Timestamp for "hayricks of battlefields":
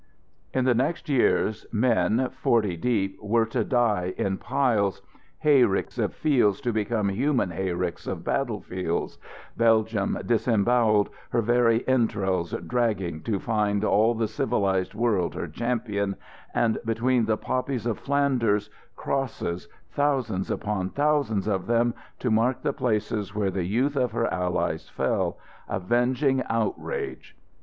7.51-9.19